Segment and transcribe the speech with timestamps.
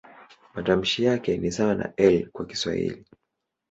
[0.53, 3.05] Matamshi yake ni sawa na "L" kwa Kiswahili.